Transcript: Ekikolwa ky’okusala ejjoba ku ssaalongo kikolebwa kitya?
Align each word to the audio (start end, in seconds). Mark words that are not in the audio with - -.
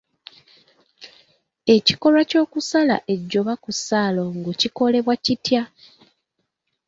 Ekikolwa 1.75 2.21
ky’okusala 2.29 2.95
ejjoba 3.13 3.53
ku 3.63 3.69
ssaalongo 3.75 4.51
kikolebwa 4.59 5.15
kitya? 5.25 5.63